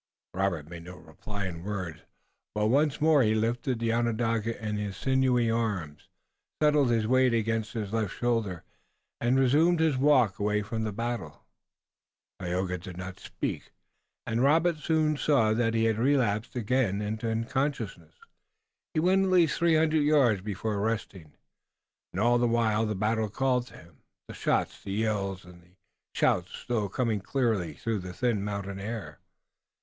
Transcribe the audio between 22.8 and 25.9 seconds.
the battle called to him, the shots, the yells and the